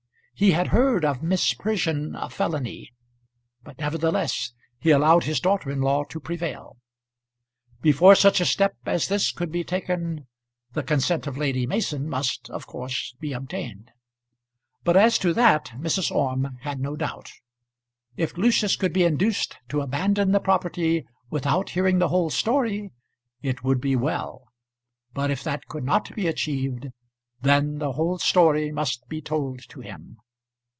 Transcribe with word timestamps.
He 0.33 0.53
had 0.53 0.69
heard 0.69 1.05
of 1.05 1.21
misprision 1.21 2.15
of 2.15 2.33
felony; 2.33 2.89
but 3.63 3.77
nevertheless, 3.77 4.53
he 4.79 4.89
allowed 4.89 5.25
his 5.25 5.39
daughter 5.39 5.69
in 5.69 5.81
law 5.81 6.03
to 6.05 6.19
prevail. 6.19 6.77
Before 7.79 8.15
such 8.15 8.41
a 8.41 8.45
step 8.45 8.75
as 8.87 9.07
this 9.07 9.31
could 9.31 9.51
be 9.51 9.63
taken 9.63 10.25
the 10.73 10.81
consent 10.81 11.27
of 11.27 11.37
Lady 11.37 11.67
Mason 11.67 12.09
must 12.09 12.49
of 12.49 12.65
course 12.65 13.13
be 13.19 13.33
obtained; 13.33 13.91
but 14.83 14.97
as 14.97 15.19
to 15.19 15.31
that 15.35 15.73
Mrs. 15.77 16.09
Orme 16.09 16.57
had 16.61 16.79
no 16.79 16.95
doubt. 16.95 17.31
If 18.17 18.35
Lucius 18.35 18.75
could 18.75 18.93
be 18.93 19.03
induced 19.03 19.57
to 19.69 19.81
abandon 19.81 20.31
the 20.31 20.39
property 20.39 21.05
without 21.29 21.69
hearing 21.69 21.99
the 21.99 22.07
whole 22.09 22.31
story, 22.31 22.89
it 23.43 23.63
would 23.63 23.79
be 23.79 23.95
well. 23.95 24.47
But 25.13 25.29
if 25.29 25.43
that 25.43 25.67
could 25.67 25.83
not 25.83 26.15
be 26.15 26.25
achieved, 26.25 26.87
then 27.41 27.77
the 27.77 27.91
whole 27.91 28.17
story 28.17 28.71
must 28.71 29.07
be 29.07 29.21
told 29.21 29.69
to 29.69 29.81
him. 29.81 30.17